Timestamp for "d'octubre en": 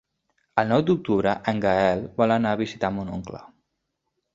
0.87-1.63